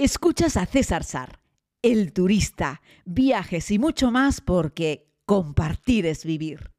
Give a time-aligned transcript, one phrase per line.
[0.00, 1.40] Escuchas a César Sar,
[1.82, 6.70] el turista, viajes y mucho más porque compartir es vivir.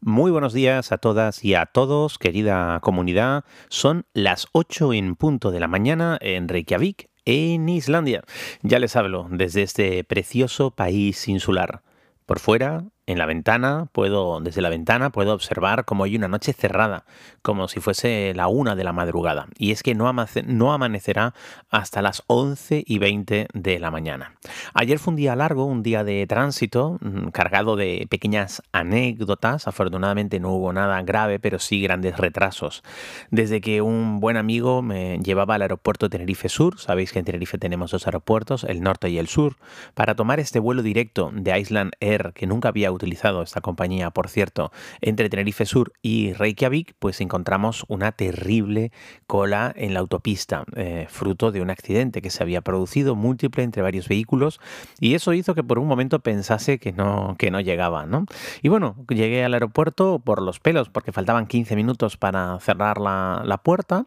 [0.00, 3.44] Muy buenos días a todas y a todos, querida comunidad.
[3.68, 8.22] Son las 8 en punto de la mañana en Reykjavik, en Islandia.
[8.62, 11.82] Ya les hablo desde este precioso país insular.
[12.24, 16.52] Por fuera, en la ventana, puedo, desde la ventana, puedo observar como hay una noche
[16.52, 17.04] cerrada,
[17.42, 19.46] como si fuese la una de la madrugada.
[19.58, 20.10] Y es que no,
[20.46, 21.34] no amanecerá
[21.70, 24.34] hasta las 11 y 20 de la mañana.
[24.72, 29.68] Ayer fue un día largo, un día de tránsito, mm, cargado de pequeñas anécdotas.
[29.68, 32.82] Afortunadamente no hubo nada grave, pero sí grandes retrasos.
[33.30, 37.58] Desde que un buen amigo me llevaba al aeropuerto Tenerife Sur, sabéis que en Tenerife
[37.58, 39.56] tenemos dos aeropuertos, el norte y el sur,
[39.94, 44.28] para tomar este vuelo directo de Island Air que nunca había utilizado esta compañía, por
[44.28, 48.92] cierto, entre Tenerife Sur y Reykjavik, pues encontramos una terrible
[49.26, 53.82] cola en la autopista, eh, fruto de un accidente que se había producido múltiple entre
[53.82, 54.60] varios vehículos
[55.00, 58.26] y eso hizo que por un momento pensase que no, que no llegaba, ¿no?
[58.62, 63.42] Y bueno, llegué al aeropuerto por los pelos porque faltaban 15 minutos para cerrar la,
[63.44, 64.06] la puerta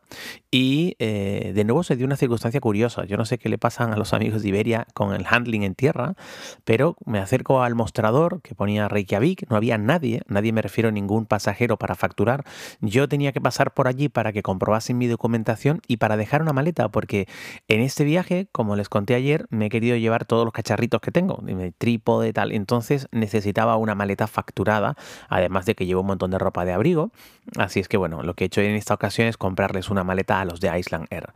[0.51, 3.05] y eh, de nuevo se dio una circunstancia curiosa.
[3.05, 5.75] Yo no sé qué le pasan a los amigos de Iberia con el handling en
[5.75, 6.15] tierra,
[6.63, 10.91] pero me acerco al mostrador que ponía Reykjavik, no había nadie, nadie me refiero a
[10.91, 12.43] ningún pasajero para facturar.
[12.81, 16.53] Yo tenía que pasar por allí para que comprobasen mi documentación y para dejar una
[16.53, 17.27] maleta, porque
[17.67, 21.11] en este viaje, como les conté ayer, me he querido llevar todos los cacharritos que
[21.11, 21.43] tengo,
[21.77, 22.51] trípode, tal.
[22.51, 24.95] Entonces necesitaba una maleta facturada,
[25.29, 27.11] además de que llevo un montón de ropa de abrigo.
[27.57, 30.39] Así es que bueno, lo que he hecho en esta ocasión es comprarles una maleta
[30.39, 31.33] a los de Island Air.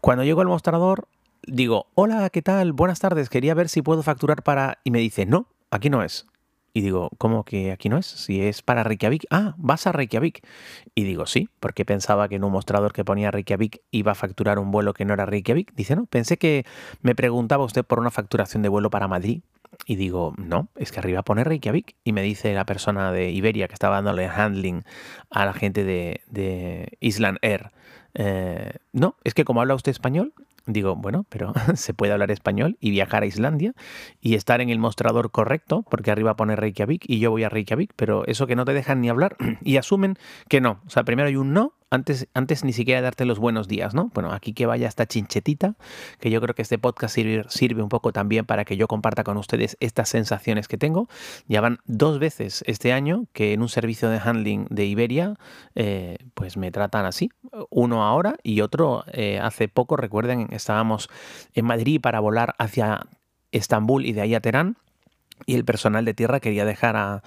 [0.00, 1.08] Cuando llego al mostrador,
[1.46, 2.72] digo, hola, ¿qué tal?
[2.72, 4.78] Buenas tardes, quería ver si puedo facturar para...
[4.84, 6.26] Y me dice, no, aquí no es.
[6.72, 8.06] Y digo, ¿cómo que aquí no es?
[8.06, 9.26] Si es para Reykjavik.
[9.30, 10.46] Ah, vas a Reykjavik.
[10.94, 14.58] Y digo, sí, porque pensaba que en un mostrador que ponía Reykjavik iba a facturar
[14.58, 15.74] un vuelo que no era Reykjavik.
[15.74, 16.64] Dice, no, pensé que
[17.02, 19.42] me preguntaba usted por una facturación de vuelo para Madrid.
[19.86, 21.96] Y digo, no, es que arriba pone Reykjavik.
[22.04, 24.84] Y me dice la persona de Iberia que estaba dándole handling
[25.30, 27.72] a la gente de, de Island Air.
[28.14, 30.34] Eh, no, es que como habla usted español,
[30.72, 33.72] digo, bueno, pero se puede hablar español y viajar a Islandia
[34.20, 37.92] y estar en el mostrador correcto, porque arriba pone Reykjavik y yo voy a Reykjavik,
[37.96, 40.16] pero eso que no te dejan ni hablar y asumen
[40.48, 40.80] que no.
[40.86, 44.10] O sea, primero hay un no antes, antes ni siquiera darte los buenos días, ¿no?
[44.14, 45.74] Bueno, aquí que vaya esta chinchetita,
[46.20, 49.24] que yo creo que este podcast sirve, sirve un poco también para que yo comparta
[49.24, 51.08] con ustedes estas sensaciones que tengo.
[51.48, 55.34] Ya van dos veces este año que en un servicio de handling de Iberia,
[55.74, 57.30] eh, pues me tratan así.
[57.70, 61.08] Uno ahora y otro eh, hace poco, recuerden, estábamos
[61.54, 63.06] en Madrid para volar hacia
[63.52, 64.76] Estambul y de ahí a Teherán
[65.46, 67.22] y el personal de tierra quería dejar a,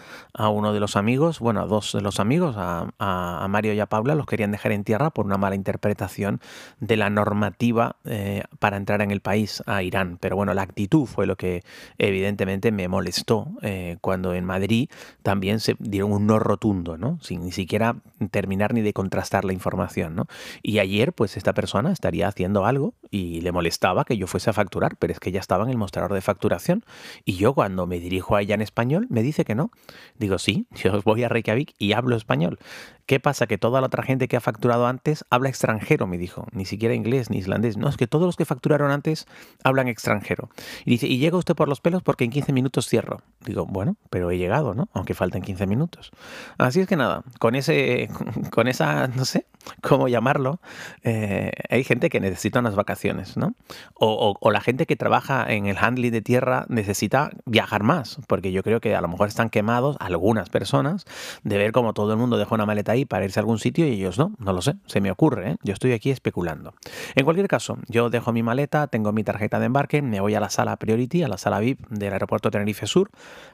[0.50, 4.16] uno de los amigos, bueno, a dos de los amigos, a, Mario y a Paula,
[4.16, 6.42] los querían dejar en tierra por una mala interpretación
[6.80, 10.18] de la normativa eh, para entrar en el país a Irán.
[10.20, 11.64] Pero bueno, la actitud fue lo que
[11.98, 14.90] evidentemente me molestó eh, cuando en Madrid
[15.22, 17.20] también se dieron un no rotundo, ¿no?
[17.22, 17.96] Sin ni siquiera
[18.32, 20.28] terminar ni de contrastar la información, ¿no?
[20.62, 24.54] Y ayer, pues esta persona estaría haciendo algo y le molestaba que yo fuese a
[24.54, 26.84] facturar, pero es que ya estaba en el mostrador de facturación.
[27.26, 29.70] Y yo cuando me dirijo a ella en español, me dice que no.
[30.18, 32.58] Digo, sí, yo voy a Reykjavik y hablo español.
[33.06, 33.48] ¿Qué pasa?
[33.48, 36.48] Que toda la otra gente que ha facturado antes habla extranjero, me dijo.
[36.54, 37.76] Ni siquiera inglés ni islandés.
[37.76, 39.28] No, es que todos los que facturaron antes
[39.64, 40.50] hablan extranjero.
[40.86, 43.22] Y dice, y llega usted por los pelos porque en 15 minutos cierro.
[43.42, 44.88] Digo, bueno, pero he llegado, ¿no?
[44.94, 46.12] Aunque faltan 15 minutos.
[46.58, 48.10] Así es que nada, con ese,
[48.52, 49.48] con esa, no sé
[49.82, 50.60] cómo llamarlo,
[51.04, 53.54] eh, hay gente que necesita unas vacaciones, ¿no?
[53.96, 58.52] O, o la gente que trabaja en el handling de tierra necesita viajar más, porque
[58.52, 61.06] yo creo que a lo mejor están quemados algunas personas
[61.44, 63.88] de ver cómo todo el mundo deja una maleta ahí para irse a algún sitio
[63.88, 65.56] y ellos no, no lo sé, se me ocurre, ¿eh?
[65.64, 66.74] yo estoy aquí especulando.
[67.16, 70.40] En cualquier caso, yo dejo mi maleta, tengo mi tarjeta de embarque, me voy a
[70.40, 73.10] la sala Priority, a la sala VIP del aeropuerto Tenerife Sur,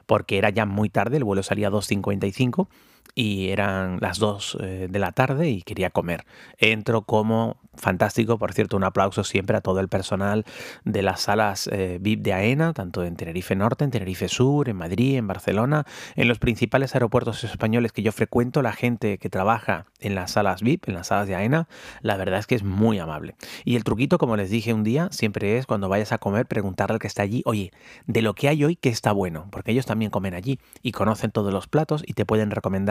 [0.06, 2.68] porque era ya muy tarde, el vuelo salía a 2.55
[3.14, 6.24] y eran las 2 eh, de la tarde y quería comer.
[6.58, 10.44] Entro como fantástico, por cierto, un aplauso siempre a todo el personal
[10.84, 14.76] de las salas eh, VIP de AENA, tanto en Tenerife Norte, en Tenerife Sur, en
[14.76, 15.84] Madrid, en Barcelona,
[16.16, 20.62] en los principales aeropuertos españoles que yo frecuento, la gente que trabaja en las salas
[20.62, 21.68] VIP, en las salas de AENA,
[22.02, 23.34] la verdad es que es muy amable.
[23.64, 26.94] Y el truquito, como les dije un día, siempre es cuando vayas a comer, preguntarle
[26.94, 27.70] al que está allí, oye,
[28.06, 29.48] de lo que hay hoy, ¿qué está bueno?
[29.50, 32.89] Porque ellos también comen allí y conocen todos los platos y te pueden recomendar.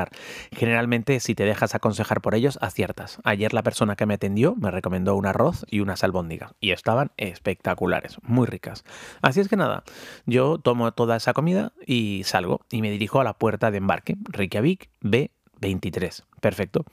[0.52, 3.20] Generalmente, si te dejas aconsejar por ellos, aciertas.
[3.24, 7.12] Ayer la persona que me atendió me recomendó un arroz y unas albóndigas y estaban
[7.18, 8.84] espectaculares, muy ricas.
[9.22, 9.84] Así es que nada,
[10.26, 14.16] yo tomo toda esa comida y salgo y me dirijo a la puerta de embarque,
[14.30, 16.24] Reykjavik B 23.
[16.42, 16.86] Perfecto.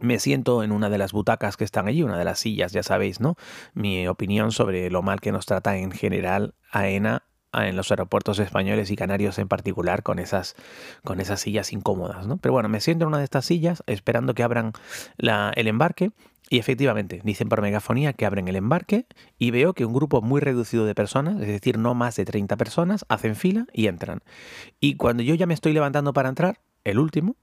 [0.00, 2.84] Me siento en una de las butacas que están allí, una de las sillas, ya
[2.84, 3.34] sabéis, ¿no?
[3.74, 8.90] Mi opinión sobre lo mal que nos trata en general AENA en los aeropuertos españoles
[8.90, 10.54] y canarios en particular con esas,
[11.04, 12.36] con esas sillas incómodas, ¿no?
[12.36, 14.72] Pero bueno, me siento en una de estas sillas esperando que abran
[15.18, 16.12] el embarque
[16.50, 19.06] y efectivamente dicen por megafonía que abren el embarque
[19.38, 22.56] y veo que un grupo muy reducido de personas, es decir, no más de 30
[22.56, 24.20] personas, hacen fila y entran.
[24.80, 27.36] Y cuando yo ya me estoy levantando para entrar, el último,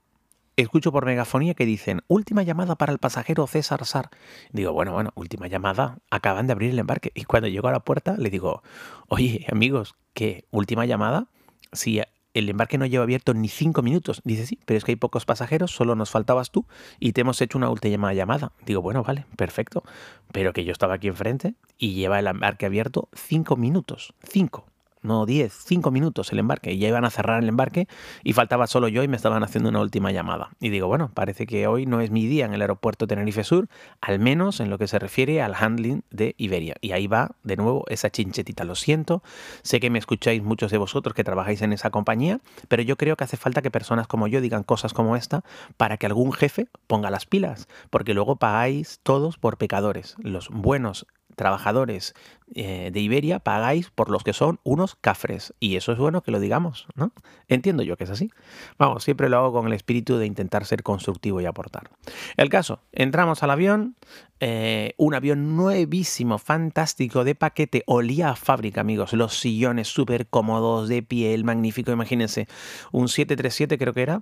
[0.63, 4.09] escucho por megafonía que dicen, última llamada para el pasajero César Sar.
[4.51, 7.11] Digo, bueno, bueno, última llamada, acaban de abrir el embarque.
[7.15, 8.63] Y cuando llego a la puerta le digo,
[9.07, 10.45] oye, amigos, ¿qué?
[10.51, 11.27] ¿Última llamada?
[11.73, 12.01] Si
[12.33, 14.21] el embarque no lleva abierto ni cinco minutos.
[14.25, 16.65] Dice, sí, pero es que hay pocos pasajeros, solo nos faltabas tú
[16.99, 18.51] y te hemos hecho una última llamada.
[18.65, 19.83] Digo, bueno, vale, perfecto.
[20.31, 24.13] Pero que yo estaba aquí enfrente y lleva el embarque abierto cinco minutos.
[24.23, 24.65] Cinco
[25.05, 27.87] no 10, 5 minutos el embarque y ya iban a cerrar el embarque
[28.23, 30.49] y faltaba solo yo y me estaban haciendo una última llamada.
[30.59, 33.67] Y digo, bueno, parece que hoy no es mi día en el aeropuerto Tenerife Sur,
[34.01, 36.75] al menos en lo que se refiere al handling de Iberia.
[36.81, 38.63] Y ahí va de nuevo esa chinchetita.
[38.63, 39.23] Lo siento,
[39.61, 43.15] sé que me escucháis muchos de vosotros que trabajáis en esa compañía, pero yo creo
[43.15, 45.43] que hace falta que personas como yo digan cosas como esta
[45.77, 50.15] para que algún jefe ponga las pilas, porque luego pagáis todos por pecadores.
[50.19, 51.05] Los buenos
[51.35, 52.13] trabajadores
[52.53, 55.53] eh, de Iberia pagáis por los que son unos cafres.
[55.59, 57.11] Y eso es bueno que lo digamos, ¿no?
[57.47, 58.31] Entiendo yo que es así.
[58.77, 61.89] Vamos, siempre lo hago con el espíritu de intentar ser constructivo y aportar.
[62.37, 63.95] El caso, entramos al avión,
[64.39, 69.13] eh, un avión nuevísimo, fantástico, de paquete, olía a fábrica, amigos.
[69.13, 72.47] Los sillones súper cómodos, de piel, magnífico, imagínense.
[72.91, 74.21] Un 737 creo que era,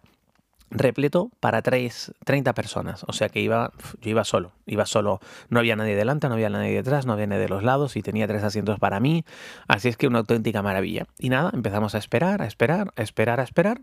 [0.74, 3.06] repleto para 3, 30 personas.
[3.08, 3.72] O sea que iba,
[4.02, 7.28] yo iba solo, iba solo, no había nadie delante, no había nadie detrás, no había
[7.28, 9.24] nadie de los lados y tenía tres asientos para mí.
[9.68, 11.06] Así es que una auténtica maravilla.
[11.20, 13.82] Y nada, empezamos a esperar, a esperar, a esperar, a esperar.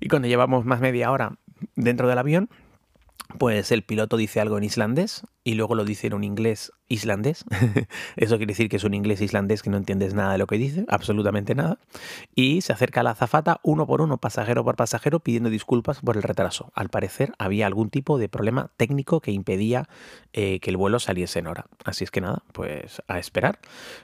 [0.00, 1.36] Y cuando llevamos más media hora
[1.74, 2.48] dentro del avión,
[3.38, 7.44] pues el piloto dice algo en islandés y luego lo dice en un inglés islandés.
[8.16, 10.58] Eso quiere decir que es un inglés islandés que no entiendes nada de lo que
[10.58, 11.78] dice, absolutamente nada.
[12.34, 16.16] Y se acerca a la azafata uno por uno, pasajero por pasajero, pidiendo disculpas por
[16.16, 16.72] el retraso.
[16.74, 19.88] Al parecer había algún tipo de problema técnico que impedía
[20.32, 21.66] eh, que el vuelo saliese en hora.
[21.84, 23.60] Así es que nada, pues a esperar.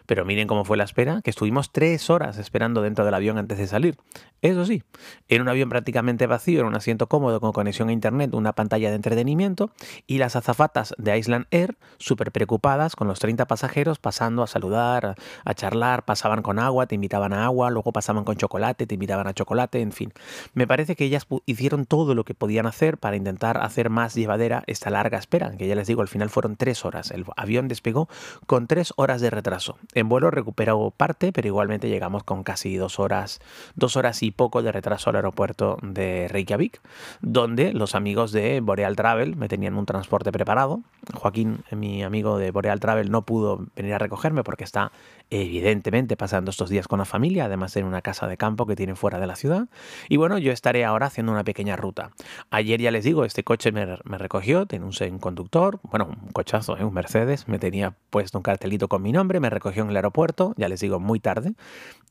[0.06, 3.58] Pero miren cómo fue la espera, que estuvimos tres horas esperando dentro del avión antes
[3.58, 3.96] de salir.
[4.42, 4.82] Eso sí,
[5.28, 8.90] en un avión prácticamente vacío, en un asiento cómodo con conexión a internet, una pantalla
[8.90, 9.70] de entretenimiento
[10.06, 15.16] y las azafatas de Island Air súper preocupadas con los 30 pasajeros pasando a saludar,
[15.44, 19.26] a charlar, pasaban con agua, te invitaban a agua, luego pasaban con chocolate, te invitaban
[19.26, 20.12] a chocolate, en fin.
[20.54, 24.62] Me parece que ellas hicieron todo lo que podían hacer para intentar hacer más llevadera
[24.66, 27.10] esta larga espera, que ya les digo, al final fueron tres horas.
[27.10, 28.08] El avión despegó
[28.46, 29.78] con tres horas de retraso.
[29.94, 33.40] En vuelo recuperó parte, pero igualmente llegamos con casi dos horas,
[33.74, 36.80] dos horas y poco de retraso al aeropuerto de Reykjavik,
[37.20, 40.82] donde los amigos de Boreal Travel me tenían un transporte preparado.
[41.16, 44.92] Joaquín, mi amigo de Boreal Travel, no pudo venir a recogerme porque está
[45.30, 48.94] evidentemente pasando estos días con la familia, además en una casa de campo que tiene
[48.94, 49.68] fuera de la ciudad.
[50.08, 52.10] Y bueno, yo estaré ahora haciendo una pequeña ruta.
[52.50, 56.84] Ayer ya les digo, este coche me, recogió, tiene un, conductor, bueno, un cochazo, ¿eh?
[56.84, 60.54] un Mercedes, me tenía puesto un cartelito con mi nombre, me recogió en el aeropuerto,
[60.56, 61.54] ya les digo, muy tarde.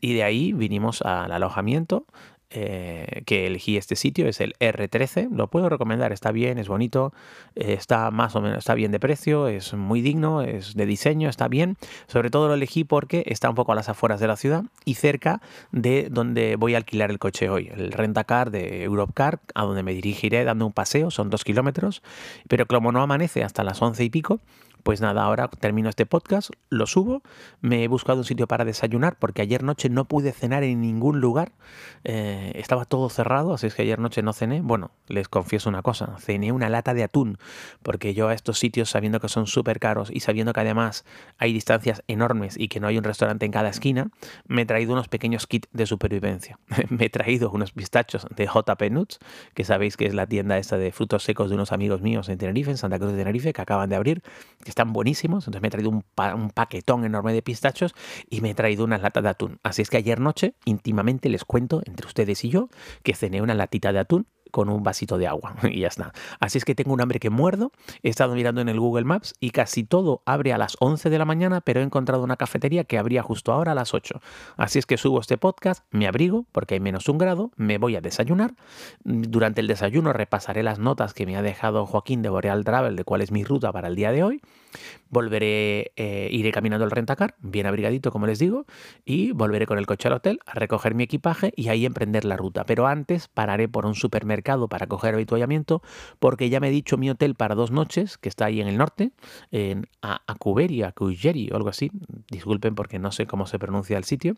[0.01, 2.05] Y de ahí vinimos al alojamiento
[2.49, 5.29] eh, que elegí este sitio es el R13.
[5.31, 7.13] Lo puedo recomendar, está bien, es bonito,
[7.55, 11.29] eh, está más o menos, está bien de precio, es muy digno, es de diseño,
[11.29, 11.77] está bien.
[12.07, 14.95] Sobre todo lo elegí porque está un poco a las afueras de la ciudad y
[14.95, 19.83] cerca de donde voy a alquilar el coche hoy, el rentacar de Europcar, a donde
[19.83, 22.03] me dirigiré dando un paseo, son dos kilómetros,
[22.47, 24.39] pero como no amanece hasta las once y pico,
[24.85, 27.23] pues nada, ahora termino este podcast, lo subo,
[27.59, 31.19] me he buscado un sitio para desayunar porque ayer noche no pude cenar en ningún
[31.21, 31.53] lugar,
[32.03, 34.61] eh, estaba todo cerrado, así es que ayer noche no cené.
[34.61, 37.39] Bueno, les confieso una cosa, cené una lata de atún,
[37.81, 41.03] porque yo a estos sitios sabiendo que son súper caros y sabiendo que además
[41.39, 44.11] hay distancias enormes y que no hay un restaurante en cada esquina,
[44.45, 46.59] me he traído unos pequeños kits de supervivencia.
[46.89, 49.17] me he traído unos pistachos de JP Nuts,
[49.55, 52.37] que sabéis que es la tienda esta de frutos secos de unos amigos míos en
[52.37, 54.21] Tenerife, en Santa Cruz de Tenerife, que acaban de abrir,
[54.75, 55.47] están buenísimos.
[55.47, 56.03] Entonces me he traído un,
[56.53, 57.95] paquetón enorme de pistachos
[58.29, 59.59] y me he traído unas latas de atún.
[59.63, 62.67] Así es que ayer noche, íntimamente les cuento entre ustedes y yo
[63.01, 66.11] que cené una latita de atún con un vasito de agua y ya está.
[66.41, 67.71] Así es que tengo un hambre que muerdo.
[68.03, 71.17] He estado mirando en el Google Maps y casi todo abre a las 11 de
[71.17, 74.19] la mañana, pero he encontrado una cafetería que abría justo ahora a las 8.
[74.57, 77.95] Así es que subo este podcast, me abrigo porque hay menos un grado, me voy
[77.95, 78.55] a desayunar.
[79.03, 83.05] Durante el desayuno repasaré las notas que me ha dejado Joaquín de Boreal Travel de
[83.05, 84.41] cuál es mi ruta para el día de hoy
[85.09, 88.65] Volveré, eh, iré caminando al rentacar, bien abrigadito, como les digo,
[89.05, 92.37] y volveré con el coche al hotel a recoger mi equipaje y ahí emprender la
[92.37, 92.65] ruta.
[92.65, 95.81] Pero antes pararé por un supermercado para coger habituallamiento,
[96.19, 98.77] porque ya me he dicho mi hotel para dos noches, que está ahí en el
[98.77, 99.11] norte,
[99.51, 101.91] en Acuberi, Acugeri o algo así.
[102.29, 104.35] Disculpen porque no sé cómo se pronuncia el sitio.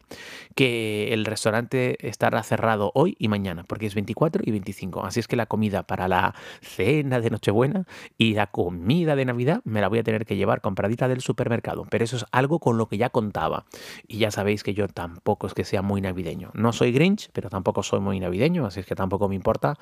[0.55, 5.05] Que el restaurante estará cerrado hoy y mañana, porque es 24 y 25.
[5.05, 7.85] Así es que la comida para la cena de Nochebuena
[8.17, 11.85] y la comida de Navidad me la voy a tener que llevar compradita del supermercado,
[11.89, 13.65] pero eso es algo con lo que ya contaba.
[14.07, 16.51] Y ya sabéis que yo tampoco es que sea muy navideño.
[16.53, 19.77] No soy Grinch, pero tampoco soy muy navideño, así es que tampoco me importa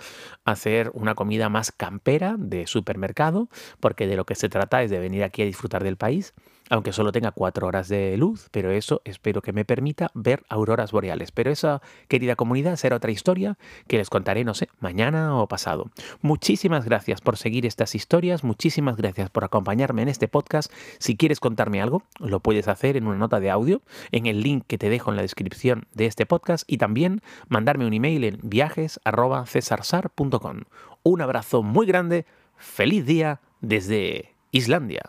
[0.45, 3.49] hacer una comida más campera de supermercado,
[3.79, 6.33] porque de lo que se trata es de venir aquí a disfrutar del país
[6.69, 10.91] aunque solo tenga cuatro horas de luz, pero eso espero que me permita ver auroras
[10.91, 11.31] boreales.
[11.31, 13.57] Pero esa, querida comunidad, será otra historia
[13.87, 15.89] que les contaré, no sé, mañana o pasado.
[16.21, 20.71] Muchísimas gracias por seguir estas historias, muchísimas gracias por acompañarme en este podcast.
[20.97, 23.81] Si quieres contarme algo, lo puedes hacer en una nota de audio,
[24.11, 27.85] en el link que te dejo en la descripción de este podcast y también mandarme
[27.85, 30.61] un email en viajes.cesarsar.com.
[31.03, 32.25] Un abrazo muy grande,
[32.57, 35.03] feliz día desde Islandia.